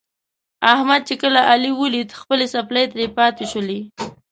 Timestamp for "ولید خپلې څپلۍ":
1.75-2.85